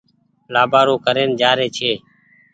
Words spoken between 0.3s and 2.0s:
لآٻآرو ڪرين جآري ڇي۔